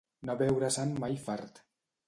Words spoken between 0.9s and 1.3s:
mai